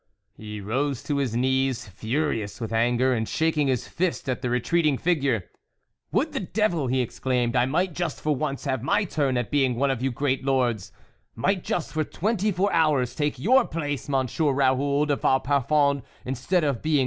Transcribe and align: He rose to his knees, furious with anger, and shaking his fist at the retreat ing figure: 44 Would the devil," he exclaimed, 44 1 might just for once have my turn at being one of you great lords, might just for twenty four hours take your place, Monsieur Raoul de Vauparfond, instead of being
He 0.33 0.61
rose 0.61 1.03
to 1.03 1.17
his 1.17 1.35
knees, 1.35 1.87
furious 1.87 2.59
with 2.59 2.73
anger, 2.73 3.13
and 3.13 3.29
shaking 3.29 3.67
his 3.67 3.87
fist 3.87 4.27
at 4.27 4.41
the 4.41 4.49
retreat 4.49 4.87
ing 4.87 4.97
figure: 4.97 5.41
44 5.41 5.57
Would 6.19 6.31
the 6.33 6.39
devil," 6.39 6.87
he 6.87 7.01
exclaimed, 7.01 7.53
44 7.53 7.61
1 7.61 7.69
might 7.69 7.93
just 7.93 8.19
for 8.19 8.35
once 8.35 8.65
have 8.65 8.81
my 8.81 9.03
turn 9.03 9.37
at 9.37 9.51
being 9.51 9.75
one 9.75 9.91
of 9.91 10.01
you 10.01 10.09
great 10.09 10.43
lords, 10.43 10.91
might 11.35 11.63
just 11.63 11.93
for 11.93 12.03
twenty 12.03 12.51
four 12.51 12.73
hours 12.73 13.13
take 13.13 13.37
your 13.37 13.63
place, 13.63 14.09
Monsieur 14.09 14.51
Raoul 14.51 15.05
de 15.05 15.15
Vauparfond, 15.17 16.01
instead 16.25 16.63
of 16.63 16.81
being 16.81 16.99